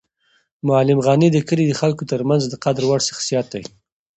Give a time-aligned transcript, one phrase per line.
[0.67, 3.63] معلم غني د کلي د خلکو تر منځ د قدر وړ شخصیت دی.